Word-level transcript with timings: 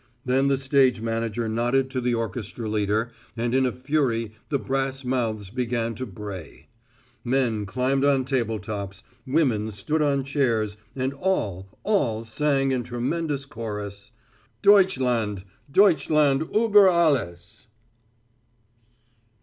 Then 0.25 0.47
the 0.47 0.57
stage 0.57 0.99
manager 0.99 1.47
nodded 1.47 1.91
to 1.91 2.01
the 2.01 2.15
orchestra 2.15 2.67
leader, 2.67 3.11
and 3.37 3.53
in 3.53 3.67
a 3.67 3.71
fury 3.71 4.31
the 4.49 4.57
brass 4.57 5.05
mouths 5.05 5.51
began 5.51 5.93
to 5.93 6.07
bray. 6.07 6.69
Men 7.23 7.67
climbed 7.67 8.03
on 8.03 8.25
table 8.25 8.57
tops, 8.57 9.03
women 9.27 9.69
stood 9.69 10.01
on 10.01 10.23
chairs, 10.23 10.75
and 10.95 11.13
all 11.13 11.67
all 11.83 12.23
sang 12.25 12.71
in 12.71 12.81
tremendous 12.81 13.45
chorus: 13.45 14.09
"_Deutschland, 14.63 15.43
Deutschland 15.71 16.45
üeber 16.49 16.91
alles! 16.91 17.67